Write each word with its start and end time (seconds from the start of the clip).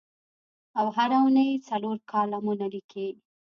او 0.79 0.87
هره 0.97 1.15
اوونۍ 1.21 1.49
څلور 1.69 1.97
کالمونه 2.11 2.65
لیکي. 2.73 3.07